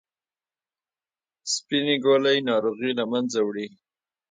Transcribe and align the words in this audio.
سپینې 1.53 1.95
ګولۍ 2.03 2.37
ناروغي 2.49 2.91
له 2.99 3.05
منځه 3.11 3.39
وړي. 3.47 3.67